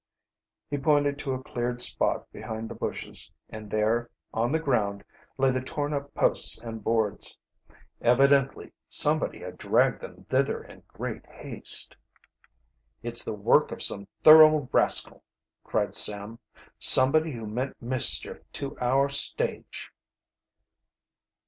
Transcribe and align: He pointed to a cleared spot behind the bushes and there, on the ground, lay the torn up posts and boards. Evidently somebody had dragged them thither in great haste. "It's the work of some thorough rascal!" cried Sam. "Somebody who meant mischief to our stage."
He 0.67 0.79
pointed 0.79 1.19
to 1.19 1.33
a 1.35 1.43
cleared 1.43 1.79
spot 1.79 2.31
behind 2.31 2.69
the 2.69 2.73
bushes 2.73 3.29
and 3.51 3.69
there, 3.69 4.09
on 4.33 4.51
the 4.51 4.59
ground, 4.59 5.03
lay 5.37 5.51
the 5.51 5.61
torn 5.61 5.93
up 5.93 6.11
posts 6.15 6.57
and 6.57 6.83
boards. 6.83 7.37
Evidently 8.01 8.71
somebody 8.89 9.41
had 9.41 9.59
dragged 9.59 10.01
them 10.01 10.25
thither 10.27 10.63
in 10.63 10.81
great 10.87 11.23
haste. 11.27 11.95
"It's 13.03 13.23
the 13.23 13.35
work 13.35 13.71
of 13.71 13.83
some 13.83 14.07
thorough 14.23 14.67
rascal!" 14.71 15.23
cried 15.63 15.93
Sam. 15.93 16.39
"Somebody 16.79 17.33
who 17.33 17.45
meant 17.45 17.79
mischief 17.79 18.39
to 18.53 18.75
our 18.79 19.07
stage." 19.07 19.91